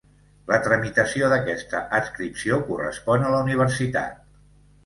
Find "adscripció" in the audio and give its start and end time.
1.99-2.59